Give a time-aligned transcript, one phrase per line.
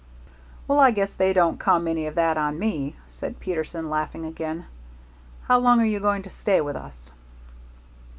[0.67, 4.65] "Well, I guess they don't come any of that on me," said Peterson, laughing again.
[5.43, 7.11] "How long are you going to stay with us?"